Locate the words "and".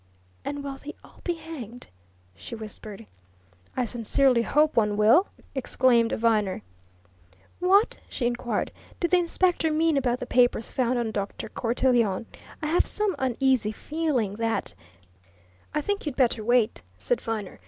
0.43-0.63